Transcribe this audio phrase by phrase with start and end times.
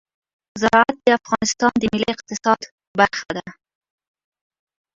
[0.61, 2.59] زراعت د افغانستان د ملي اقتصاد
[2.99, 3.45] برخه ده.